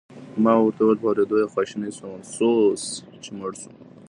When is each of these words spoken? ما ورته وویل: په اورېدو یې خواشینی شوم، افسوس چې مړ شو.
ما 0.43 0.53
ورته 0.57 0.81
وویل: 0.83 0.99
په 1.01 1.07
اورېدو 1.09 1.35
یې 1.41 1.51
خواشینی 1.53 1.89
شوم، 1.97 2.11
افسوس 2.15 2.81
چې 3.23 3.29
مړ 3.39 3.51
شو. 3.61 3.71